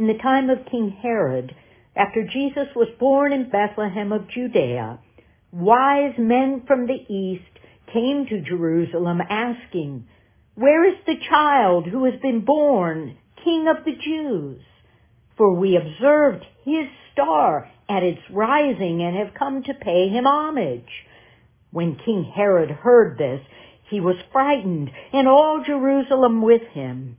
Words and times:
In 0.00 0.06
the 0.06 0.14
time 0.14 0.48
of 0.48 0.64
King 0.64 0.96
Herod, 1.02 1.54
after 1.94 2.26
Jesus 2.26 2.68
was 2.74 2.88
born 2.98 3.34
in 3.34 3.50
Bethlehem 3.50 4.12
of 4.12 4.30
Judea, 4.30 4.98
wise 5.52 6.14
men 6.16 6.62
from 6.66 6.86
the 6.86 7.04
east 7.14 7.58
came 7.92 8.24
to 8.24 8.40
Jerusalem 8.40 9.20
asking, 9.28 10.06
Where 10.54 10.88
is 10.88 10.96
the 11.04 11.20
child 11.28 11.86
who 11.86 12.06
has 12.06 12.18
been 12.22 12.46
born, 12.46 13.18
King 13.44 13.68
of 13.68 13.84
the 13.84 13.92
Jews? 13.92 14.62
For 15.36 15.52
we 15.52 15.76
observed 15.76 16.46
his 16.64 16.86
star 17.12 17.70
at 17.86 18.02
its 18.02 18.22
rising 18.30 19.02
and 19.02 19.14
have 19.18 19.34
come 19.38 19.62
to 19.64 19.74
pay 19.74 20.08
him 20.08 20.26
homage. 20.26 21.04
When 21.72 21.96
King 22.02 22.24
Herod 22.24 22.70
heard 22.70 23.18
this, 23.18 23.42
he 23.90 24.00
was 24.00 24.16
frightened, 24.32 24.90
and 25.12 25.28
all 25.28 25.62
Jerusalem 25.62 26.40
with 26.40 26.62
him. 26.72 27.18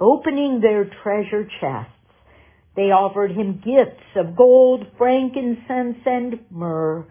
Opening 0.00 0.60
their 0.60 0.86
treasure 1.02 1.46
chests, 1.60 1.92
they 2.74 2.90
offered 2.90 3.32
him 3.32 3.62
gifts 3.64 4.02
of 4.16 4.36
gold, 4.36 4.86
frankincense, 4.96 5.98
and 6.06 6.40
myrrh. 6.50 7.06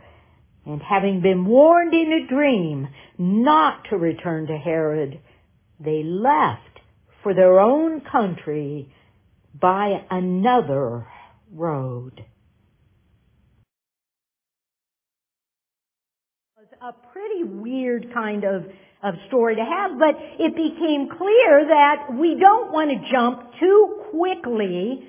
And 0.66 0.82
having 0.82 1.22
been 1.22 1.46
warned 1.46 1.94
in 1.94 2.12
a 2.12 2.28
dream 2.28 2.88
not 3.18 3.86
to 3.90 3.98
return 3.98 4.48
to 4.48 4.58
Herod, 4.58 5.20
they 5.80 6.04
left 6.04 6.80
for 7.22 7.34
their 7.34 7.60
own 7.60 8.02
country 8.02 8.92
by 9.60 10.06
another 10.10 11.08
road. 11.52 12.26
a 16.82 16.94
pretty 17.12 17.44
weird 17.44 18.14
kind 18.14 18.46
of 18.46 18.64
of 19.02 19.16
story 19.28 19.56
to 19.56 19.64
have, 19.64 19.98
but 19.98 20.16
it 20.40 20.56
became 20.56 21.08
clear 21.08 21.66
that 21.68 22.12
we 22.20 22.36
don't 22.40 22.72
want 22.72 22.92
to 22.92 23.00
jump 23.12 23.52
too 23.60 24.04
quickly 24.12 25.08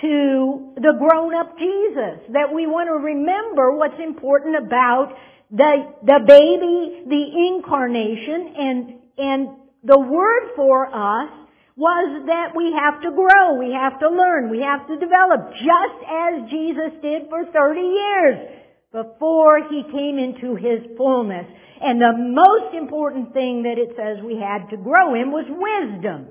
to 0.00 0.74
the 0.76 0.94
grown-up 0.98 1.58
Jesus, 1.58 2.22
that 2.32 2.54
we 2.54 2.66
want 2.66 2.88
to 2.88 2.98
remember 2.98 3.76
what's 3.76 3.98
important 4.02 4.56
about 4.56 5.14
the, 5.50 5.90
the 6.02 6.20
baby, 6.26 7.02
the 7.06 7.24
incarnation, 7.50 8.54
and, 8.56 8.78
and 9.18 9.40
the 9.84 9.98
word 9.98 10.54
for 10.56 10.86
us 10.86 11.30
was 11.76 12.26
that 12.26 12.54
we 12.54 12.72
have 12.78 13.02
to 13.02 13.10
grow, 13.10 13.58
we 13.58 13.72
have 13.74 13.98
to 13.98 14.08
learn, 14.08 14.50
we 14.50 14.60
have 14.60 14.86
to 14.86 14.94
develop, 14.98 15.50
just 15.58 15.98
as 16.06 16.50
Jesus 16.50 16.92
did 17.02 17.28
for 17.28 17.44
30 17.46 17.80
years 17.80 18.61
before 18.92 19.68
he 19.68 19.82
came 19.90 20.18
into 20.18 20.54
his 20.54 20.96
fullness. 20.96 21.46
And 21.80 22.00
the 22.00 22.12
most 22.16 22.74
important 22.74 23.32
thing 23.32 23.64
that 23.64 23.78
it 23.78 23.96
says 23.96 24.22
we 24.22 24.36
had 24.36 24.68
to 24.70 24.76
grow 24.76 25.14
in 25.14 25.32
was 25.32 25.46
wisdom. 25.48 26.28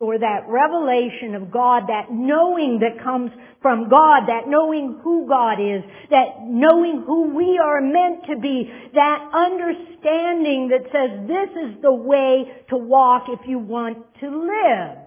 Or 0.00 0.18
that 0.18 0.46
revelation 0.48 1.34
of 1.34 1.50
God, 1.52 1.84
that 1.88 2.10
knowing 2.10 2.80
that 2.80 3.02
comes 3.02 3.30
from 3.62 3.88
God, 3.88 4.26
that 4.26 4.46
knowing 4.46 5.00
who 5.02 5.26
God 5.28 5.54
is, 5.60 5.82
that 6.10 6.42
knowing 6.42 7.04
who 7.06 7.34
we 7.34 7.58
are 7.62 7.80
meant 7.80 8.26
to 8.28 8.36
be, 8.38 8.70
that 8.92 9.30
understanding 9.32 10.68
that 10.68 10.84
says 10.92 11.26
this 11.26 11.50
is 11.56 11.82
the 11.82 11.94
way 11.94 12.44
to 12.70 12.76
walk 12.76 13.24
if 13.28 13.40
you 13.46 13.58
want 13.58 13.98
to 14.20 14.28
live. 14.28 14.98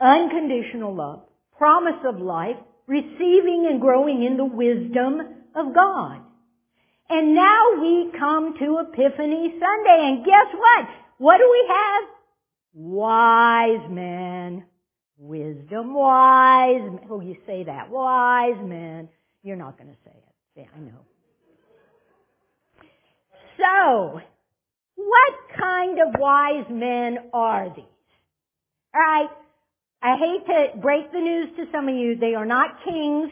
Unconditional 0.00 0.94
love, 0.94 1.22
promise 1.56 2.02
of 2.04 2.20
life, 2.20 2.56
receiving 2.90 3.68
and 3.70 3.80
growing 3.80 4.24
in 4.24 4.36
the 4.36 4.44
wisdom 4.44 5.20
of 5.54 5.72
God. 5.72 6.20
And 7.08 7.36
now 7.36 7.80
we 7.80 8.10
come 8.18 8.54
to 8.58 8.80
Epiphany 8.80 9.54
Sunday, 9.60 10.00
and 10.08 10.24
guess 10.24 10.50
what? 10.52 10.88
What 11.18 11.38
do 11.38 11.48
we 11.48 11.64
have? 11.68 12.02
Wise 12.74 13.88
men. 13.88 14.64
Wisdom 15.18 15.94
wise 15.94 16.82
men. 16.82 17.00
Oh, 17.08 17.20
you 17.20 17.36
say 17.46 17.62
that. 17.64 17.90
Wise 17.90 18.58
men. 18.60 19.08
You're 19.44 19.56
not 19.56 19.78
going 19.78 19.90
to 19.90 19.96
say 20.04 20.16
it. 20.16 20.34
Yeah, 20.56 20.64
I 20.74 20.80
know. 20.80 21.04
So, 23.56 24.20
what 24.96 25.34
kind 25.56 25.98
of 26.00 26.18
wise 26.18 26.66
men 26.70 27.18
are 27.32 27.72
these? 27.74 27.84
Alright, 28.94 29.30
I 30.02 30.16
hate 30.16 30.46
to 30.46 30.80
break 30.80 31.12
the 31.12 31.20
news 31.20 31.48
to 31.56 31.66
some 31.72 31.88
of 31.88 31.94
you. 31.94 32.16
They 32.16 32.34
are 32.34 32.46
not 32.46 32.82
kings. 32.84 33.30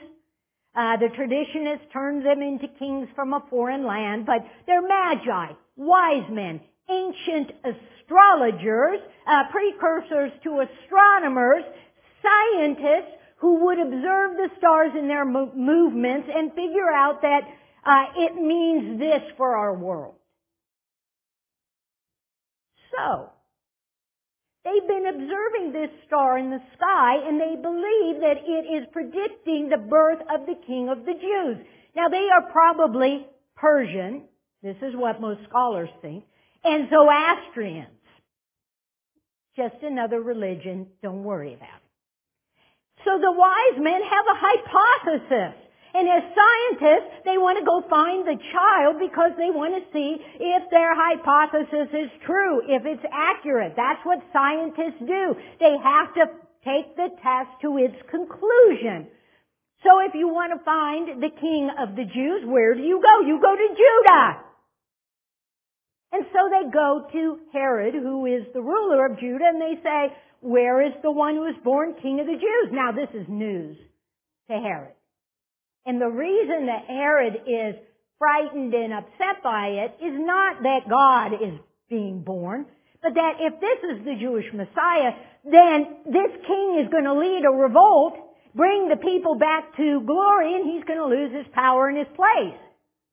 Uh, 0.75 0.97
the 0.99 1.09
traditionist 1.09 1.91
turned 1.93 2.25
them 2.25 2.43
into 2.43 2.69
kings 2.79 3.09
from 3.15 3.33
a 3.33 3.43
foreign 3.49 3.87
land, 3.87 4.27
but 4.27 4.45
they're 4.67 4.87
magi, 4.87 5.53
wise 5.77 6.29
men, 6.31 6.61
ancient 6.91 7.53
astrologers, 7.65 9.01
uh, 9.27 9.45
precursors 9.51 10.31
to 10.45 10.61
astronomers, 10.61 11.65
scientists 12.23 13.17
who 13.39 13.65
would 13.65 13.79
observe 13.79 14.37
the 14.37 14.49
stars 14.59 14.93
in 14.99 15.09
their 15.09 15.25
mo- 15.25 15.53
movements 15.55 16.29
and 16.33 16.51
figure 16.53 16.93
out 16.93 17.23
that 17.23 17.41
uh, 17.85 18.05
it 18.17 18.35
means 18.35 18.99
this 18.99 19.23
for 19.37 19.57
our 19.57 19.75
world. 19.75 20.15
So, 22.97 23.31
They've 24.69 24.89
been 24.89 25.07
observing 25.07 25.73
this 25.73 25.91
star 26.07 26.37
in 26.37 26.51
the 26.51 26.61
sky 26.77 27.17
and 27.27 27.41
they 27.41 27.57
believe 27.57 28.21
that 28.21 28.37
it 28.45 28.67
is 28.69 28.87
predicting 28.93 29.71
the 29.71 29.79
birth 29.79 30.21
of 30.29 30.45
the 30.47 30.57
king 30.67 30.91
of 30.91 31.07
the 31.07 31.15
Jews. 31.15 31.67
Now 31.97 32.09
they 32.09 32.29
are 32.29 32.43
probably 32.53 33.27
Persian. 33.57 34.25
This 34.63 34.77
is 34.83 34.95
what 34.95 35.23
most 35.23 35.41
scholars 35.49 35.89
think. 36.03 36.25
And 36.65 36.89
Zoroastrians. 36.91 37.89
Just 39.57 39.77
another 39.83 40.21
religion. 40.21 40.89
Don't 41.03 41.25
worry 41.25 41.55
about 41.55 41.69
it. 41.69 43.05
So 43.07 43.19
the 43.19 43.33
wise 43.33 43.79
men 43.79 44.03
have 44.03 44.27
a 44.27 44.39
hypothesis. 44.39 45.68
And 45.95 46.07
as 46.09 46.23
scientists, 46.37 47.25
they 47.25 47.39
want 47.39 47.59
to 47.59 47.65
go 47.65 47.81
find 47.89 48.27
the 48.27 48.37
child 48.53 49.01
because 49.01 49.33
they 49.39 49.51
want 49.51 49.73
to 49.73 49.83
see 49.93 50.21
if 50.39 50.69
their 50.71 50.93
hypothesis 50.95 51.89
is 51.93 52.11
true, 52.27 52.61
if 52.69 52.85
it's 52.85 53.05
accurate. 53.11 53.73
That's 53.75 54.05
what 54.05 54.21
scientists 54.33 55.01
do. 55.01 55.35
They 55.59 55.77
have 55.81 56.13
to 56.15 56.29
take 56.65 56.95
the 56.95 57.09
test 57.25 57.51
to 57.63 57.79
its 57.79 57.97
conclusion. 58.11 59.09
So 59.83 60.01
if 60.05 60.13
you 60.15 60.29
want 60.29 60.53
to 60.53 60.65
find 60.65 61.23
the 61.23 61.31
king 61.31 61.71
of 61.79 61.97
the 61.97 62.05
Jews, 62.05 62.45
where 62.45 62.75
do 62.75 62.83
you 62.83 63.01
go? 63.01 63.27
You 63.27 63.41
go 63.41 63.55
to 63.57 63.69
Judah. 63.73 64.45
And 66.13 66.25
so 66.33 66.49
they 66.51 66.71
go 66.71 67.07
to 67.13 67.39
Herod, 67.53 67.95
who 67.95 68.27
is 68.27 68.45
the 68.53 68.61
ruler 68.63 69.07
of 69.07 69.19
Judah, 69.19 69.49
and 69.49 69.61
they 69.61 69.81
say, 69.83 70.13
where 70.41 70.83
is 70.85 70.93
the 71.03 71.11
one 71.11 71.35
who 71.35 71.43
was 71.43 71.57
born 71.65 71.95
king 72.01 72.21
of 72.21 72.27
the 72.27 72.33
Jews? 72.33 72.73
Now 72.73 72.93
this 72.93 73.09
is 73.15 73.27
news 73.29 73.77
to 74.51 74.57
Herod. 74.57 74.98
And 75.89 75.99
the 75.99 76.11
reason 76.11 76.67
that 76.67 76.85
Herod 76.87 77.49
is 77.49 77.75
frightened 78.19 78.75
and 78.75 78.93
upset 78.93 79.43
by 79.43 79.69
it 79.69 79.97
is 80.05 80.13
not 80.21 80.63
that 80.63 80.81
God 80.87 81.33
is 81.33 81.59
being 81.89 82.21
born, 82.21 82.67
but 83.03 83.15
that 83.15 83.41
if 83.41 83.59
this 83.59 83.97
is 83.97 84.05
the 84.05 84.15
Jewish 84.21 84.45
Messiah, 84.53 85.17
then 85.45 86.05
this 86.05 86.31
king 86.47 86.85
is 86.85 86.93
going 86.93 87.05
to 87.05 87.15
lead 87.19 87.43
a 87.47 87.57
revolt, 87.57 88.19
bring 88.55 88.91
the 88.91 89.01
people 89.01 89.37
back 89.37 89.75
to 89.79 90.03
glory, 90.05 90.57
and 90.57 90.71
he's 90.71 90.85
going 90.85 90.99
to 90.99 91.07
lose 91.07 91.33
his 91.33 91.47
power 91.55 91.89
and 91.89 91.97
his 91.97 92.15
place. 92.15 92.61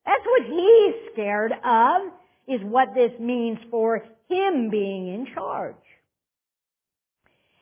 That's 0.04 0.26
what 0.26 0.42
he's 0.44 1.12
scared 1.14 1.52
of, 1.52 2.12
is 2.46 2.60
what 2.62 2.94
this 2.94 3.12
means 3.18 3.58
for 3.70 4.04
him 4.28 4.68
being 4.68 5.14
in 5.14 5.26
charge. 5.32 5.76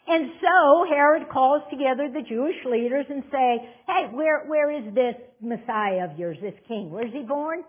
And 0.07 0.33
so 0.41 0.85
Herod 0.89 1.29
calls 1.33 1.63
together 1.71 2.13
the 2.13 2.23
Jewish 2.29 2.61
leaders 2.69 3.07
and 3.09 3.25
say, 3.33 3.69
hey, 3.89 4.13
where, 4.13 4.45
where 4.47 4.71
is 4.71 4.95
this 4.95 5.17
Messiah 5.41 6.05
of 6.11 6.19
yours, 6.19 6.37
this 6.43 6.55
king? 6.69 6.91
Where's 6.91 7.13
he 7.13 7.23
born? 7.23 7.65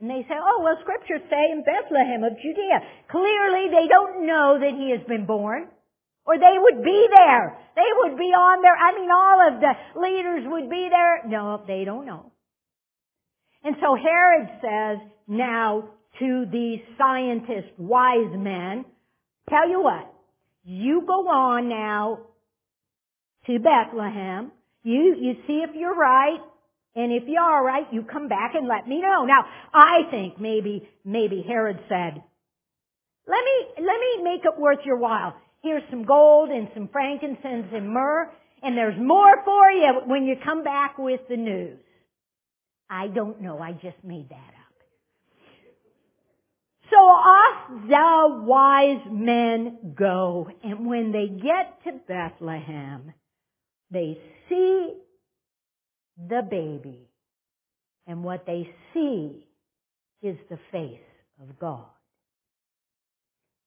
And 0.00 0.08
they 0.08 0.22
say, 0.28 0.38
oh, 0.38 0.62
well, 0.62 0.78
scriptures 0.80 1.20
say 1.28 1.50
in 1.50 1.64
Bethlehem 1.66 2.22
of 2.24 2.38
Judea. 2.38 2.78
Clearly 3.10 3.68
they 3.68 3.88
don't 3.88 4.26
know 4.26 4.58
that 4.60 4.72
he 4.78 4.94
has 4.96 5.06
been 5.06 5.26
born. 5.26 5.68
Or 6.26 6.38
they 6.38 6.56
would 6.56 6.84
be 6.84 7.06
there. 7.10 7.58
They 7.74 7.90
would 8.02 8.16
be 8.16 8.30
on 8.30 8.62
there. 8.62 8.76
I 8.76 8.94
mean, 8.94 9.10
all 9.10 9.48
of 9.48 9.60
the 9.60 10.00
leaders 10.00 10.44
would 10.46 10.70
be 10.70 10.88
there. 10.90 11.26
No, 11.26 11.62
they 11.66 11.84
don't 11.84 12.06
know. 12.06 12.30
And 13.64 13.76
so 13.80 13.96
Herod 13.96 14.48
says 14.62 15.08
now 15.26 15.88
to 16.18 16.46
these 16.52 16.80
scientist 16.96 17.68
wise 17.78 18.32
men, 18.32 18.84
tell 19.48 19.68
you 19.68 19.82
what, 19.82 20.09
you 20.64 21.02
go 21.06 21.28
on 21.28 21.68
now 21.68 22.20
to 23.46 23.58
Bethlehem. 23.58 24.52
You, 24.82 25.16
you 25.18 25.34
see 25.46 25.64
if 25.66 25.70
you're 25.74 25.96
right. 25.96 26.40
And 26.96 27.12
if 27.12 27.22
you're 27.28 27.42
alright, 27.42 27.86
you 27.92 28.02
come 28.02 28.28
back 28.28 28.54
and 28.54 28.66
let 28.66 28.88
me 28.88 29.00
know. 29.00 29.24
Now, 29.24 29.44
I 29.72 30.10
think 30.10 30.40
maybe, 30.40 30.88
maybe 31.04 31.44
Herod 31.46 31.78
said, 31.88 32.22
let 33.26 33.44
me, 33.44 33.66
let 33.76 34.00
me 34.00 34.24
make 34.24 34.44
it 34.44 34.58
worth 34.58 34.80
your 34.84 34.96
while. 34.96 35.34
Here's 35.62 35.82
some 35.90 36.04
gold 36.04 36.50
and 36.50 36.68
some 36.74 36.88
frankincense 36.90 37.66
and 37.72 37.90
myrrh, 37.90 38.30
and 38.62 38.76
there's 38.76 38.98
more 38.98 39.44
for 39.44 39.70
you 39.70 40.00
when 40.06 40.24
you 40.24 40.34
come 40.44 40.64
back 40.64 40.98
with 40.98 41.20
the 41.28 41.36
news. 41.36 41.78
I 42.88 43.06
don't 43.06 43.40
know. 43.40 43.60
I 43.60 43.72
just 43.72 44.02
made 44.02 44.28
that 44.30 44.34
up. 44.34 44.59
So 46.90 46.96
off 46.96 47.70
the 47.88 48.44
wise 48.44 49.06
men 49.10 49.94
go, 49.96 50.48
and 50.64 50.86
when 50.86 51.12
they 51.12 51.28
get 51.28 51.84
to 51.84 52.00
Bethlehem, 52.08 53.12
they 53.90 54.18
see 54.48 54.94
the 56.28 56.42
baby, 56.48 57.08
and 58.06 58.24
what 58.24 58.44
they 58.44 58.68
see 58.92 59.46
is 60.22 60.36
the 60.50 60.58
face 60.72 60.98
of 61.40 61.58
God. 61.58 61.86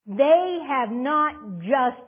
They 0.05 0.59
have 0.67 0.91
not 0.91 1.59
just 1.59 2.01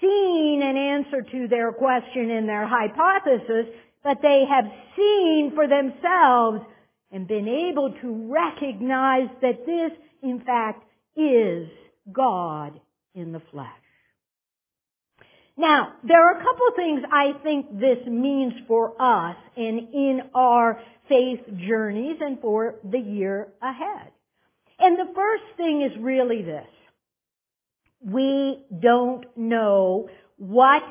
seen 0.00 0.60
an 0.62 0.76
answer 0.76 1.22
to 1.22 1.48
their 1.48 1.72
question 1.72 2.30
and 2.30 2.48
their 2.48 2.66
hypothesis, 2.66 3.72
but 4.02 4.18
they 4.20 4.44
have 4.48 4.64
seen 4.96 5.52
for 5.54 5.68
themselves 5.68 6.60
and 7.10 7.26
been 7.26 7.48
able 7.48 7.94
to 8.02 8.32
recognize 8.32 9.28
that 9.40 9.64
this 9.64 9.92
in 10.22 10.40
fact, 10.44 10.84
is 11.16 11.68
God 12.12 12.80
in 13.14 13.32
the 13.32 13.42
flesh. 13.50 13.68
Now, 15.56 15.94
there 16.04 16.22
are 16.22 16.38
a 16.38 16.44
couple 16.44 16.68
of 16.68 16.76
things 16.76 17.02
I 17.12 17.32
think 17.42 17.80
this 17.80 17.98
means 18.06 18.52
for 18.68 18.94
us 19.00 19.36
and 19.56 19.92
in 19.92 20.20
our 20.34 20.80
faith 21.08 21.40
journeys 21.68 22.16
and 22.20 22.40
for 22.40 22.76
the 22.88 22.98
year 22.98 23.48
ahead. 23.60 24.12
And 24.78 24.96
the 24.96 25.12
first 25.14 25.42
thing 25.56 25.82
is 25.82 25.90
really 26.00 26.42
this. 26.42 26.66
We 28.00 28.64
don't 28.80 29.24
know 29.36 30.08
what 30.36 30.82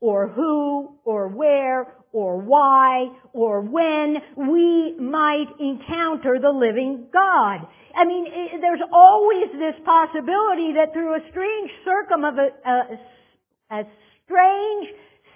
or 0.00 0.28
who 0.28 0.96
or 1.04 1.28
where 1.28 1.94
or 2.12 2.38
why 2.38 3.08
or 3.32 3.60
when 3.60 4.16
we 4.36 4.96
might 4.98 5.46
encounter 5.58 6.38
the 6.40 6.50
living 6.50 7.06
God. 7.12 7.66
I 7.94 8.04
mean, 8.04 8.26
there's 8.60 8.80
always 8.92 9.48
this 9.52 9.74
possibility 9.84 10.72
that 10.74 10.92
through 10.92 11.14
a 11.14 11.20
strange 11.30 11.70
circum 11.84 12.24
of 12.24 12.34
a, 12.36 12.48
a, 12.68 13.80
a 13.80 13.84
strange 14.24 14.88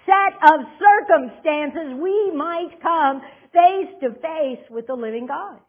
set 0.05 0.33
of 0.41 0.59
circumstances, 0.77 1.99
we 2.01 2.31
might 2.35 2.81
come 2.81 3.21
face 3.53 3.93
to 4.01 4.13
face 4.21 4.65
with 4.69 4.87
the 4.87 4.95
living 4.95 5.27
God. 5.27 5.59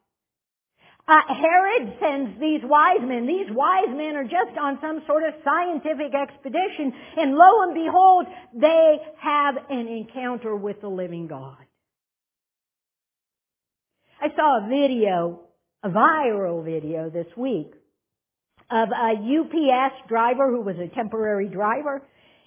Uh, 1.09 1.21
Herod 1.29 1.95
sends 2.01 2.41
these 2.41 2.61
wise 2.63 3.01
men. 3.03 3.27
These 3.27 3.51
wise 3.51 3.91
men 3.91 4.15
are 4.17 4.25
just 4.25 4.57
on 4.61 4.79
some 4.81 5.03
sort 5.07 5.25
of 5.25 5.35
scientific 5.45 6.15
expedition, 6.15 6.93
and 7.17 7.35
lo 7.35 7.63
and 7.63 7.75
behold, 7.75 8.27
they 8.55 8.97
have 9.21 9.57
an 9.69 9.89
encounter 9.89 10.55
with 10.55 10.81
the 10.81 10.89
living 10.89 11.27
God. 11.27 11.57
I 14.21 14.29
saw 14.37 14.65
a 14.65 14.69
video 14.69 15.41
a 15.83 15.89
viral 15.89 16.65
video 16.65 17.11
this 17.11 17.27
week 17.37 17.73
of 18.71 18.89
a 18.91 19.15
UPS 19.15 20.09
driver 20.09 20.49
who 20.49 20.61
was 20.61 20.77
a 20.79 20.95
temporary 20.95 21.49
driver 21.49 22.03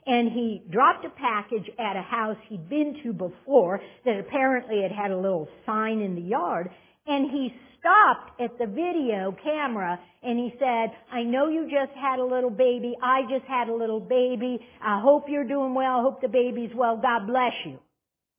and 0.07 0.31
he 0.31 0.61
dropped 0.71 1.03
a 1.03 1.09
package 1.09 1.69
at 1.77 1.97
a 1.97 2.01
house 2.01 2.37
he'd 2.47 2.69
been 2.69 2.95
to 3.03 3.11
before 3.11 3.81
that 4.05 4.19
apparently 4.19 4.81
had 4.83 4.91
had 4.91 5.11
a 5.11 5.17
little 5.17 5.49
sign 5.65 5.99
in 5.99 6.15
the 6.15 6.21
yard 6.21 6.69
and 7.07 7.29
he 7.29 7.53
stopped 7.85 8.41
at 8.41 8.57
the 8.57 8.65
video 8.65 9.35
camera 9.43 9.99
and 10.23 10.39
he 10.39 10.53
said, 10.57 10.91
I 11.11 11.23
know 11.23 11.49
you 11.49 11.69
just 11.69 11.95
had 11.95 12.19
a 12.19 12.25
little 12.25 12.49
baby. 12.49 12.95
I 13.01 13.21
just 13.29 13.45
had 13.45 13.69
a 13.69 13.75
little 13.75 13.99
baby. 13.99 14.59
I 14.81 14.99
hope 14.99 15.25
you're 15.29 15.47
doing 15.47 15.75
well. 15.75 15.99
I 15.99 16.01
hope 16.01 16.21
the 16.21 16.27
baby's 16.27 16.71
well. 16.75 16.97
God 16.97 17.27
bless 17.27 17.53
you. 17.63 17.79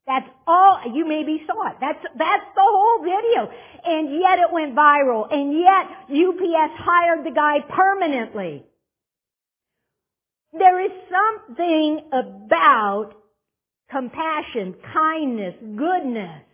That's 0.06 0.26
all, 0.46 0.80
you 0.92 1.06
maybe 1.06 1.42
saw 1.46 1.68
it. 1.70 1.76
That's, 1.80 1.98
that's 2.16 2.44
the 2.54 2.62
whole 2.62 3.02
video. 3.02 3.50
And 3.84 4.20
yet 4.20 4.38
it 4.38 4.52
went 4.52 4.74
viral. 4.74 5.32
And 5.32 5.52
yet 5.52 5.86
UPS 6.10 6.74
hired 6.78 7.24
the 7.24 7.32
guy 7.32 7.58
permanently. 7.68 8.64
There 10.52 10.84
is 10.84 10.92
something 11.10 12.00
about 12.12 13.10
compassion, 13.90 14.74
kindness, 14.92 15.54
goodness. 15.76 16.45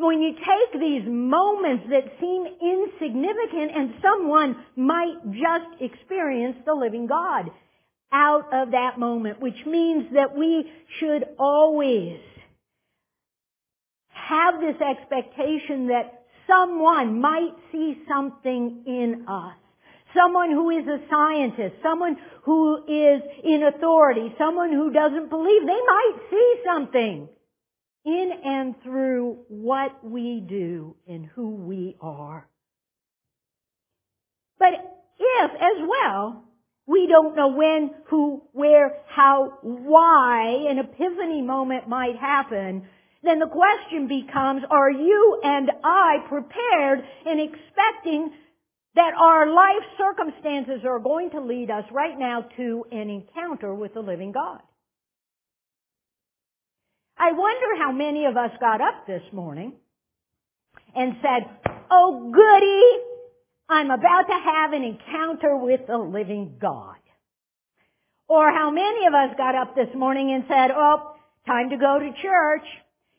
When 0.00 0.22
you 0.22 0.32
take 0.32 0.80
these 0.80 1.02
moments 1.06 1.84
that 1.90 2.04
seem 2.18 2.46
insignificant 2.46 3.70
and 3.76 3.94
someone 4.00 4.56
might 4.74 5.16
just 5.30 5.82
experience 5.82 6.56
the 6.64 6.72
living 6.72 7.06
God 7.06 7.50
out 8.10 8.46
of 8.50 8.70
that 8.70 8.98
moment, 8.98 9.40
which 9.40 9.66
means 9.66 10.06
that 10.14 10.34
we 10.34 10.64
should 10.98 11.24
always 11.38 12.18
have 14.08 14.54
this 14.60 14.80
expectation 14.80 15.88
that 15.88 16.24
someone 16.48 17.20
might 17.20 17.52
see 17.70 17.98
something 18.08 18.82
in 18.86 19.26
us. 19.28 19.54
Someone 20.16 20.50
who 20.50 20.70
is 20.70 20.86
a 20.86 20.98
scientist, 21.10 21.76
someone 21.82 22.16
who 22.44 22.78
is 22.88 23.22
in 23.44 23.64
authority, 23.64 24.34
someone 24.38 24.72
who 24.72 24.90
doesn't 24.90 25.28
believe, 25.28 25.60
they 25.60 25.82
might 25.86 26.16
see 26.30 26.54
something 26.64 27.28
in 28.04 28.30
and 28.44 28.74
through 28.82 29.38
what 29.48 30.04
we 30.04 30.40
do 30.40 30.96
and 31.06 31.26
who 31.26 31.50
we 31.50 31.96
are. 32.00 32.48
But 34.58 34.74
if, 35.18 35.50
as 35.52 35.88
well, 35.88 36.44
we 36.86 37.06
don't 37.06 37.36
know 37.36 37.48
when, 37.48 37.90
who, 38.06 38.42
where, 38.52 38.98
how, 39.08 39.58
why 39.62 40.66
an 40.68 40.78
epiphany 40.78 41.42
moment 41.42 41.88
might 41.88 42.16
happen, 42.16 42.86
then 43.22 43.38
the 43.38 43.46
question 43.46 44.08
becomes, 44.08 44.62
are 44.70 44.90
you 44.90 45.40
and 45.44 45.70
I 45.84 46.18
prepared 46.28 47.04
and 47.26 47.40
expecting 47.40 48.32
that 48.94 49.12
our 49.14 49.52
life 49.52 49.84
circumstances 49.98 50.84
are 50.84 50.98
going 50.98 51.30
to 51.30 51.40
lead 51.40 51.70
us 51.70 51.84
right 51.92 52.18
now 52.18 52.46
to 52.56 52.84
an 52.90 53.08
encounter 53.10 53.74
with 53.74 53.94
the 53.94 54.00
living 54.00 54.32
God? 54.32 54.60
I 57.20 57.32
wonder 57.32 57.76
how 57.76 57.92
many 57.92 58.24
of 58.24 58.38
us 58.38 58.50
got 58.60 58.80
up 58.80 59.06
this 59.06 59.20
morning 59.30 59.74
and 60.96 61.16
said, 61.20 61.72
oh 61.90 62.32
goody, 62.32 63.04
I'm 63.68 63.90
about 63.90 64.22
to 64.22 64.38
have 64.42 64.72
an 64.72 64.82
encounter 64.82 65.54
with 65.54 65.80
the 65.86 65.98
living 65.98 66.56
God. 66.58 66.96
Or 68.26 68.50
how 68.50 68.70
many 68.70 69.06
of 69.06 69.12
us 69.12 69.36
got 69.36 69.54
up 69.54 69.76
this 69.76 69.94
morning 69.94 70.32
and 70.32 70.44
said, 70.48 70.70
oh, 70.74 71.14
time 71.46 71.68
to 71.68 71.76
go 71.76 71.98
to 71.98 72.10
church. 72.22 72.66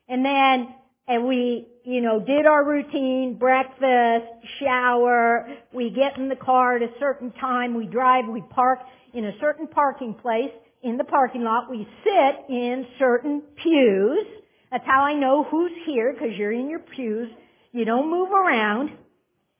And 0.09 0.25
then, 0.25 0.73
and 1.07 1.27
we, 1.27 1.67
you 1.85 2.01
know, 2.01 2.19
did 2.19 2.47
our 2.47 2.65
routine, 2.65 3.37
breakfast, 3.37 4.25
shower, 4.59 5.47
we 5.71 5.91
get 5.91 6.17
in 6.17 6.27
the 6.27 6.35
car 6.35 6.77
at 6.77 6.81
a 6.81 6.91
certain 6.99 7.31
time, 7.33 7.75
we 7.75 7.85
drive, 7.85 8.25
we 8.27 8.41
park 8.49 8.79
in 9.13 9.25
a 9.25 9.31
certain 9.39 9.67
parking 9.67 10.15
place 10.15 10.49
in 10.83 10.97
the 10.97 11.03
parking 11.03 11.43
lot, 11.43 11.69
we 11.69 11.87
sit 12.03 12.35
in 12.49 12.85
certain 12.97 13.41
pews, 13.61 14.25
That's 14.71 14.85
how 14.85 15.03
I 15.03 15.13
know 15.13 15.43
who's 15.43 15.71
here 15.85 16.13
because 16.13 16.35
you're 16.37 16.51
in 16.51 16.69
your 16.69 16.79
pews. 16.79 17.29
You 17.71 17.85
don't 17.85 18.09
move 18.09 18.31
around. 18.31 18.91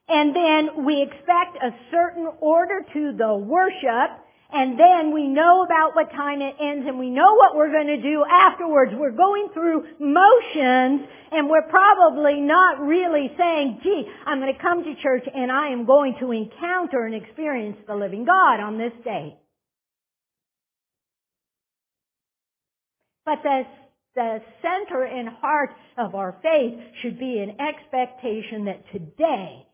And 0.07 0.35
then 0.35 0.85
we 0.85 1.01
expect 1.01 1.57
a 1.63 1.71
certain 1.91 2.27
order 2.39 2.85
to 2.93 3.13
the 3.17 3.35
worship 3.35 4.21
and 4.53 4.77
then 4.77 5.13
we 5.13 5.27
know 5.27 5.63
about 5.63 5.95
what 5.95 6.11
time 6.11 6.41
it 6.41 6.55
ends 6.59 6.85
and 6.85 6.99
we 6.99 7.09
know 7.09 7.35
what 7.35 7.55
we're 7.55 7.71
going 7.71 7.87
to 7.87 8.01
do 8.01 8.25
afterwards. 8.29 8.91
We're 8.93 9.11
going 9.15 9.47
through 9.53 9.87
motions 9.97 11.07
and 11.31 11.49
we're 11.49 11.69
probably 11.69 12.41
not 12.41 12.81
really 12.81 13.31
saying, 13.37 13.79
gee, 13.81 14.03
I'm 14.25 14.41
going 14.41 14.53
to 14.53 14.61
come 14.61 14.83
to 14.83 14.93
church 15.01 15.23
and 15.33 15.49
I 15.49 15.69
am 15.69 15.85
going 15.85 16.15
to 16.19 16.31
encounter 16.33 17.05
and 17.05 17.15
experience 17.15 17.77
the 17.87 17.95
living 17.95 18.25
God 18.25 18.59
on 18.59 18.77
this 18.77 18.91
day. 19.05 19.37
But 23.31 23.43
the, 23.43 23.61
the 24.15 24.38
center 24.61 25.05
and 25.05 25.29
heart 25.29 25.69
of 25.97 26.15
our 26.15 26.35
faith 26.43 26.77
should 27.01 27.17
be 27.17 27.39
an 27.39 27.55
expectation 27.61 28.65
that 28.65 28.83
today 28.91 29.65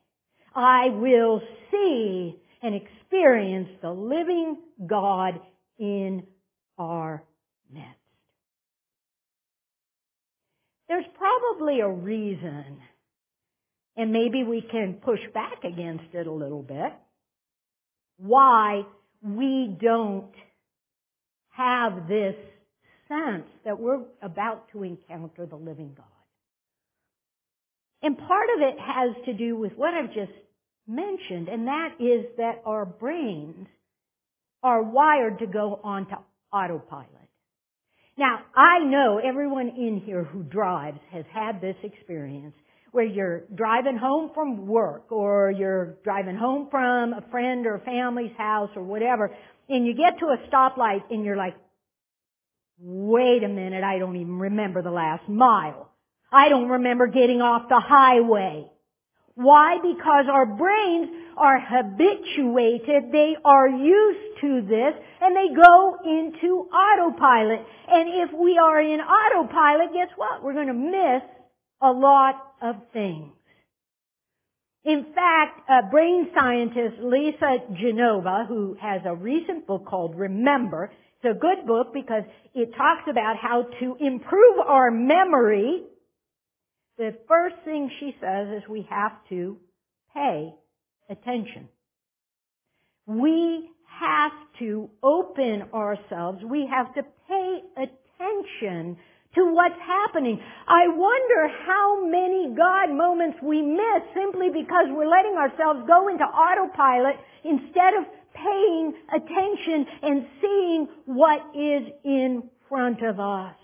I 0.55 0.89
will 0.91 1.41
see 1.71 2.35
and 2.61 2.75
experience 2.75 3.69
the 3.81 3.89
living 3.89 4.57
God 4.87 5.39
in 5.79 6.21
our 6.77 7.23
midst. 7.73 7.87
There's 10.87 11.05
probably 11.17 11.79
a 11.79 11.89
reason, 11.89 12.77
and 13.95 14.11
maybe 14.11 14.43
we 14.43 14.61
can 14.71 14.99
push 15.03 15.19
back 15.33 15.63
against 15.63 16.13
it 16.13 16.27
a 16.27 16.31
little 16.31 16.61
bit, 16.61 16.93
why 18.17 18.83
we 19.23 19.75
don't 19.81 20.31
have 21.49 22.07
this 22.07 22.35
sense 23.07 23.45
that 23.65 23.79
we're 23.79 24.01
about 24.21 24.69
to 24.71 24.83
encounter 24.83 25.45
the 25.45 25.55
living 25.55 25.93
God. 25.95 26.05
And 28.01 28.17
part 28.17 28.49
of 28.55 28.61
it 28.61 28.75
has 28.79 29.25
to 29.25 29.33
do 29.33 29.55
with 29.55 29.73
what 29.75 29.93
I've 29.93 30.13
just 30.13 30.31
mentioned, 30.87 31.47
and 31.49 31.67
that 31.67 31.95
is 31.99 32.25
that 32.37 32.61
our 32.65 32.85
brains 32.85 33.67
are 34.63 34.83
wired 34.83 35.39
to 35.39 35.47
go 35.47 35.79
onto 35.83 36.15
autopilot. 36.53 37.07
Now, 38.17 38.39
I 38.55 38.79
know 38.79 39.19
everyone 39.23 39.69
in 39.69 40.01
here 40.05 40.23
who 40.23 40.43
drives 40.43 40.99
has 41.11 41.25
had 41.31 41.61
this 41.61 41.75
experience 41.83 42.55
where 42.91 43.05
you're 43.05 43.43
driving 43.53 43.97
home 43.97 44.31
from 44.33 44.65
work 44.65 45.11
or 45.11 45.51
you're 45.51 45.97
driving 46.03 46.35
home 46.35 46.67
from 46.71 47.13
a 47.13 47.23
friend 47.29 47.67
or 47.67 47.79
family's 47.85 48.35
house 48.37 48.69
or 48.75 48.83
whatever, 48.83 49.35
and 49.69 49.85
you 49.85 49.93
get 49.93 50.17
to 50.19 50.27
a 50.27 50.37
stoplight 50.49 51.03
and 51.11 51.23
you're 51.23 51.35
like, 51.35 51.55
wait 52.79 53.43
a 53.43 53.47
minute, 53.47 53.83
I 53.83 53.99
don't 53.99 54.15
even 54.15 54.39
remember 54.39 54.81
the 54.81 54.91
last 54.91 55.27
mile. 55.27 55.89
I 56.31 56.49
don't 56.49 56.69
remember 56.69 57.07
getting 57.07 57.41
off 57.41 57.69
the 57.69 57.79
highway. 57.79 58.69
Why? 59.35 59.77
Because 59.81 60.25
our 60.31 60.45
brains 60.45 61.09
are 61.37 61.59
habituated, 61.59 63.11
they 63.11 63.35
are 63.45 63.69
used 63.69 64.41
to 64.41 64.61
this, 64.61 64.93
and 65.21 65.35
they 65.35 65.55
go 65.55 65.97
into 66.03 66.67
autopilot. 66.73 67.65
And 67.87 68.09
if 68.09 68.31
we 68.33 68.57
are 68.57 68.81
in 68.81 68.99
autopilot, 68.99 69.93
guess 69.93 70.09
what? 70.15 70.43
We're 70.43 70.53
going 70.53 70.67
to 70.67 70.73
miss 70.73 71.21
a 71.81 71.91
lot 71.91 72.35
of 72.61 72.75
things. 72.91 73.31
In 74.83 75.05
fact, 75.13 75.69
uh, 75.69 75.81
brain 75.91 76.29
scientist 76.33 76.95
Lisa 77.01 77.57
Genova, 77.79 78.45
who 78.47 78.75
has 78.81 79.01
a 79.05 79.13
recent 79.13 79.67
book 79.67 79.85
called 79.85 80.15
Remember, 80.15 80.91
it's 81.21 81.35
a 81.35 81.39
good 81.39 81.65
book 81.65 81.93
because 81.93 82.23
it 82.53 82.71
talks 82.77 83.09
about 83.09 83.35
how 83.41 83.65
to 83.79 83.97
improve 83.99 84.59
our 84.65 84.91
memory 84.91 85.83
the 86.97 87.13
first 87.27 87.55
thing 87.63 87.91
she 87.99 88.15
says 88.19 88.47
is 88.57 88.67
we 88.67 88.85
have 88.89 89.11
to 89.29 89.57
pay 90.13 90.51
attention. 91.09 91.69
We 93.05 93.69
have 94.01 94.31
to 94.59 94.89
open 95.03 95.69
ourselves. 95.73 96.39
We 96.43 96.67
have 96.71 96.93
to 96.95 97.03
pay 97.27 97.59
attention 97.77 98.97
to 99.35 99.53
what's 99.53 99.77
happening. 99.77 100.41
I 100.67 100.87
wonder 100.87 101.47
how 101.67 102.05
many 102.07 102.55
God 102.57 102.89
moments 102.95 103.37
we 103.43 103.61
miss 103.61 104.01
simply 104.15 104.49
because 104.49 104.89
we're 104.89 105.07
letting 105.09 105.37
ourselves 105.37 105.85
go 105.87 106.07
into 106.09 106.23
autopilot 106.23 107.15
instead 107.43 107.93
of 107.93 108.05
paying 108.43 108.93
attention 109.13 109.85
and 110.03 110.25
seeing 110.41 110.87
what 111.05 111.41
is 111.55 111.83
in 112.03 112.49
front 112.69 113.01
of 113.01 113.19
us. 113.19 113.55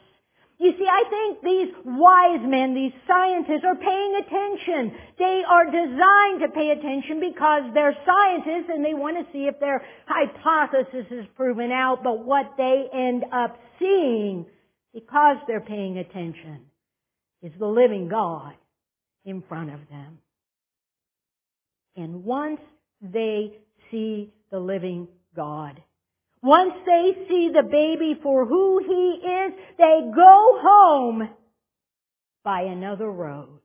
You 0.60 0.72
see, 0.78 0.88
I 0.88 1.04
think 1.10 1.42
these 1.44 1.74
wise 1.84 2.40
men, 2.42 2.74
these 2.74 2.94
scientists 3.06 3.66
are 3.66 3.76
paying 3.76 4.16
attention. 4.16 4.96
They 5.20 5.44
are 5.46 5.66
designed 5.66 6.40
to 6.42 6.48
pay 6.54 6.70
attention 6.70 7.20
because 7.20 7.64
they're 7.74 7.98
scientists 8.06 8.70
and 8.70 8.86
they 8.86 8.94
want 8.94 9.18
to 9.18 9.32
see 9.34 9.46
if 9.46 9.60
their 9.60 9.84
hypothesis 10.06 11.06
is 11.12 11.26
proven 11.36 11.72
out, 11.72 12.04
but 12.04 12.24
what 12.24 12.54
they 12.58 12.86
end 12.94 13.26
up 13.34 13.60
seeing 13.78 14.46
because 14.94 15.38
they're 15.48 15.60
paying 15.60 15.98
attention 15.98 16.62
is 17.42 17.52
the 17.60 17.68
living 17.68 18.08
God 18.08 18.54
in 19.26 19.42
front 19.50 19.74
of 19.74 19.80
them. 19.90 20.20
And 21.96 22.24
once 22.24 22.62
they 23.02 23.58
see 23.94 24.34
the 24.52 24.60
living 24.60 25.08
God, 25.36 25.82
once 26.42 26.74
they 26.86 27.12
see 27.30 27.52
the 27.54 27.64
baby 27.64 28.20
for 28.22 28.46
who 28.46 28.80
he 28.86 29.26
is, 29.26 29.54
they 29.78 30.02
go 30.14 30.60
home 30.62 31.30
by 32.44 32.62
another 32.64 33.10
road. 33.10 33.60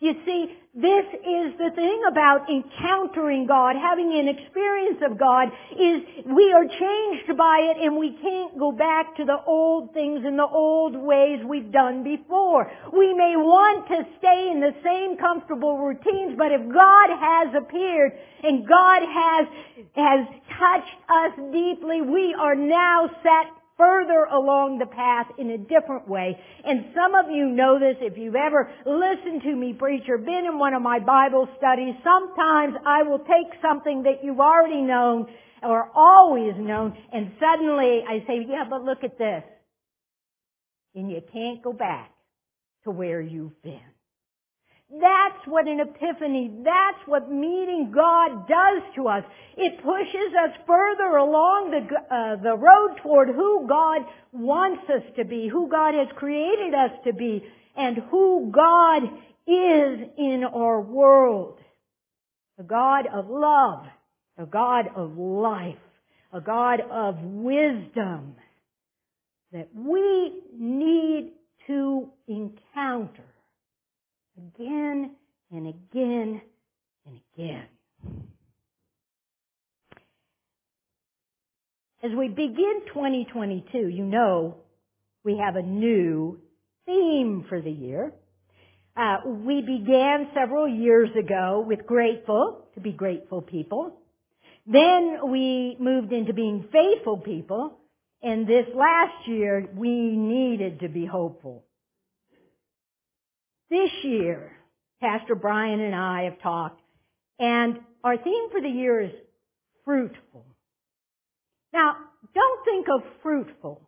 You 0.00 0.12
see, 0.26 0.52
this 0.74 1.06
is 1.08 1.56
the 1.56 1.70
thing 1.74 2.02
about 2.10 2.50
encountering 2.50 3.46
God, 3.46 3.76
having 3.80 4.12
an 4.12 4.28
experience 4.28 5.00
of 5.00 5.18
God, 5.18 5.48
is 5.72 6.04
we 6.26 6.52
are 6.52 6.68
changed 6.68 7.32
by 7.36 7.72
it 7.72 7.82
and 7.82 7.96
we 7.96 8.12
can't 8.20 8.58
go 8.58 8.72
back 8.72 9.16
to 9.16 9.24
the 9.24 9.38
old 9.46 9.94
things 9.94 10.20
and 10.24 10.38
the 10.38 10.46
old 10.46 10.94
ways 10.94 11.40
we've 11.48 11.72
done 11.72 12.04
before. 12.04 12.70
We 12.92 13.14
may 13.14 13.36
want 13.36 13.88
to 13.88 14.04
stay 14.18 14.50
in 14.52 14.60
the 14.60 14.76
same 14.84 15.16
comfortable 15.16 15.78
routines, 15.78 16.36
but 16.36 16.52
if 16.52 16.60
God 16.68 17.08
has 17.16 17.54
appeared 17.56 18.12
and 18.42 18.68
God 18.68 19.00
has, 19.00 19.46
has 19.96 20.26
touched 20.60 21.00
us 21.08 21.32
deeply, 21.52 22.02
we 22.02 22.36
are 22.38 22.54
now 22.54 23.08
set 23.22 23.48
further 23.76 24.24
along 24.32 24.78
the 24.78 24.86
path 24.86 25.26
in 25.38 25.50
a 25.50 25.58
different 25.58 26.08
way. 26.08 26.38
And 26.64 26.86
some 26.94 27.14
of 27.14 27.30
you 27.30 27.46
know 27.46 27.78
this 27.78 27.96
if 28.00 28.16
you've 28.16 28.34
ever 28.34 28.70
listened 28.84 29.42
to 29.42 29.54
me 29.54 29.74
preach 29.74 30.04
or 30.08 30.18
been 30.18 30.44
in 30.50 30.58
one 30.58 30.74
of 30.74 30.82
my 30.82 30.98
Bible 30.98 31.48
studies. 31.58 31.94
Sometimes 32.02 32.74
I 32.86 33.02
will 33.02 33.20
take 33.20 33.60
something 33.60 34.04
that 34.04 34.24
you've 34.24 34.40
already 34.40 34.80
known 34.80 35.26
or 35.62 35.90
always 35.94 36.54
known 36.58 36.96
and 37.12 37.32
suddenly 37.40 38.02
I 38.08 38.20
say, 38.26 38.46
yeah, 38.48 38.64
but 38.68 38.82
look 38.82 39.04
at 39.04 39.18
this. 39.18 39.42
And 40.94 41.10
you 41.10 41.20
can't 41.32 41.62
go 41.62 41.72
back 41.72 42.10
to 42.84 42.90
where 42.90 43.20
you've 43.20 43.62
been. 43.62 43.95
That's 44.88 45.46
what 45.46 45.66
an 45.66 45.80
epiphany, 45.80 46.48
that's 46.62 47.06
what 47.06 47.28
meeting 47.28 47.90
God 47.92 48.46
does 48.46 48.82
to 48.94 49.08
us. 49.08 49.24
It 49.56 49.82
pushes 49.82 50.32
us 50.44 50.56
further 50.64 51.16
along 51.16 51.72
the, 51.72 51.96
uh, 51.96 52.36
the 52.40 52.56
road 52.56 52.96
toward 53.02 53.28
who 53.28 53.66
God 53.68 54.02
wants 54.32 54.88
us 54.88 55.02
to 55.16 55.24
be, 55.24 55.48
who 55.48 55.68
God 55.68 55.94
has 55.94 56.06
created 56.16 56.72
us 56.72 56.92
to 57.04 57.12
be, 57.12 57.42
and 57.76 57.96
who 58.10 58.52
God 58.54 59.02
is 59.48 60.08
in 60.16 60.44
our 60.54 60.80
world. 60.80 61.58
A 62.58 62.62
God 62.62 63.06
of 63.12 63.28
love, 63.28 63.86
a 64.38 64.46
God 64.46 64.86
of 64.94 65.18
life, 65.18 65.74
a 66.32 66.40
God 66.40 66.80
of 66.90 67.16
wisdom 67.20 68.36
that 69.52 69.68
we 69.74 70.42
need 70.56 71.32
to 71.66 72.08
encounter 72.28 73.24
again 74.36 75.10
and 75.50 75.66
again 75.66 76.40
and 77.06 77.20
again. 77.34 77.64
As 82.02 82.10
we 82.16 82.28
begin 82.28 82.82
2022, 82.88 83.88
you 83.88 84.04
know 84.04 84.58
we 85.24 85.38
have 85.38 85.56
a 85.56 85.62
new 85.62 86.38
theme 86.84 87.46
for 87.48 87.60
the 87.60 87.70
year. 87.70 88.12
Uh, 88.96 89.16
we 89.26 89.60
began 89.60 90.28
several 90.34 90.68
years 90.68 91.10
ago 91.18 91.64
with 91.66 91.86
grateful, 91.86 92.64
to 92.74 92.80
be 92.80 92.92
grateful 92.92 93.42
people. 93.42 93.98
Then 94.66 95.18
we 95.28 95.76
moved 95.78 96.12
into 96.12 96.32
being 96.32 96.68
faithful 96.72 97.18
people. 97.18 97.78
And 98.22 98.46
this 98.46 98.66
last 98.74 99.28
year, 99.28 99.68
we 99.74 100.16
needed 100.16 100.80
to 100.80 100.88
be 100.88 101.06
hopeful. 101.06 101.65
This 103.68 103.90
year, 104.04 104.52
Pastor 105.00 105.34
Brian 105.34 105.80
and 105.80 105.94
I 105.94 106.24
have 106.24 106.40
talked, 106.40 106.80
and 107.38 107.78
our 108.04 108.16
theme 108.16 108.48
for 108.50 108.60
the 108.60 108.68
year 108.68 109.00
is 109.00 109.10
fruitful. 109.84 110.46
Now, 111.72 111.96
don't 112.34 112.64
think 112.64 112.86
of 112.88 113.02
fruitful 113.22 113.80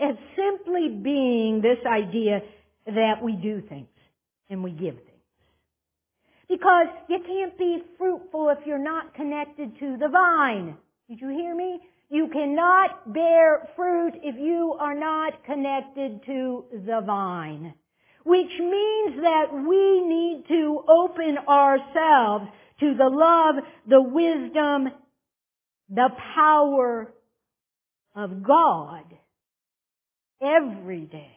as 0.00 0.16
simply 0.34 0.88
being 0.88 1.60
this 1.60 1.78
idea 1.86 2.40
that 2.86 3.22
we 3.22 3.32
do 3.32 3.62
things 3.68 3.88
and 4.48 4.64
we 4.64 4.70
give 4.70 4.94
things. 4.94 5.10
Because 6.48 6.86
you 7.08 7.18
can't 7.26 7.58
be 7.58 7.82
fruitful 7.98 8.48
if 8.50 8.66
you're 8.66 8.78
not 8.78 9.14
connected 9.14 9.78
to 9.80 9.96
the 9.98 10.08
vine. 10.08 10.76
Did 11.08 11.20
you 11.20 11.28
hear 11.28 11.54
me? 11.54 11.80
You 12.10 12.28
cannot 12.32 13.12
bear 13.12 13.68
fruit 13.76 14.12
if 14.22 14.36
you 14.38 14.76
are 14.78 14.94
not 14.94 15.44
connected 15.44 16.24
to 16.26 16.64
the 16.72 17.00
vine. 17.04 17.74
Which 18.24 18.52
means 18.58 19.16
that 19.22 19.46
we 19.52 20.00
need 20.00 20.44
to 20.48 20.84
open 20.88 21.36
ourselves 21.46 22.46
to 22.80 22.94
the 22.94 23.08
love, 23.08 23.56
the 23.86 24.02
wisdom, 24.02 24.88
the 25.88 26.08
power 26.34 27.12
of 28.16 28.42
God 28.42 29.04
every 30.42 31.00
day. 31.00 31.36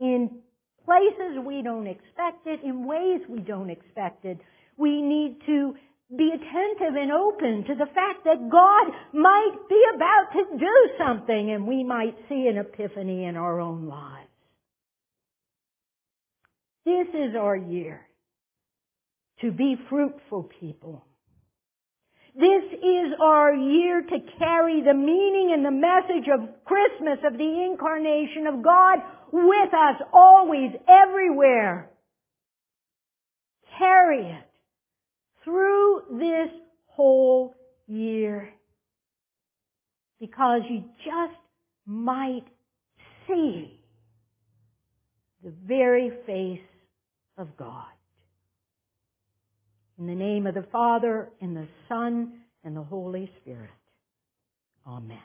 In 0.00 0.40
places 0.84 1.38
we 1.46 1.62
don't 1.62 1.86
expect 1.86 2.46
it, 2.46 2.60
in 2.64 2.86
ways 2.86 3.20
we 3.28 3.40
don't 3.40 3.70
expect 3.70 4.24
it, 4.24 4.38
we 4.76 5.00
need 5.00 5.38
to 5.46 5.74
be 6.16 6.30
attentive 6.34 6.94
and 7.00 7.12
open 7.12 7.64
to 7.64 7.74
the 7.74 7.86
fact 7.86 8.24
that 8.24 8.50
God 8.50 8.92
might 9.14 9.56
be 9.68 9.82
about 9.94 10.32
to 10.32 10.58
do 10.58 10.90
something 10.98 11.52
and 11.52 11.66
we 11.66 11.84
might 11.84 12.16
see 12.28 12.48
an 12.48 12.58
epiphany 12.58 13.24
in 13.24 13.36
our 13.36 13.60
own 13.60 13.86
lives. 13.86 14.28
This 16.84 17.08
is 17.08 17.36
our 17.38 17.56
year 17.56 18.00
to 19.40 19.52
be 19.52 19.76
fruitful 19.88 20.50
people. 20.60 21.04
This 22.34 22.64
is 22.72 23.12
our 23.22 23.54
year 23.54 24.00
to 24.00 24.18
carry 24.38 24.82
the 24.82 24.94
meaning 24.94 25.50
and 25.52 25.64
the 25.64 25.70
message 25.70 26.28
of 26.32 26.64
Christmas, 26.64 27.18
of 27.24 27.34
the 27.36 27.68
incarnation 27.70 28.46
of 28.46 28.62
God 28.64 29.00
with 29.32 29.74
us 29.74 30.02
always, 30.12 30.70
everywhere. 30.88 31.90
Carry 33.78 34.26
it 34.26 34.50
through 35.44 36.02
this 36.18 36.50
whole 36.86 37.54
year 37.86 38.48
because 40.18 40.62
you 40.70 40.84
just 41.04 41.38
might 41.86 42.44
see 43.26 43.78
the 45.44 45.52
very 45.66 46.10
face 46.26 46.60
of 47.38 47.56
God. 47.56 47.84
In 49.98 50.06
the 50.06 50.14
name 50.14 50.46
of 50.46 50.54
the 50.54 50.66
Father, 50.72 51.30
and 51.40 51.56
the 51.56 51.66
Son, 51.88 52.40
and 52.64 52.76
the 52.76 52.82
Holy 52.82 53.30
Spirit. 53.40 53.70
Amen. 54.86 55.18